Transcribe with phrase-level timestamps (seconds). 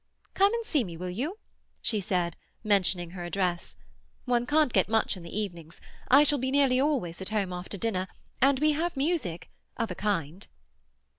[0.33, 1.37] "Come and see me, will you?"
[1.79, 3.75] she said, mentioning her address.
[4.25, 7.53] "One can't get out much in the evenings; I shall be nearly always at home
[7.53, 8.07] after dinner,
[8.41, 10.47] and we have music—of a kind."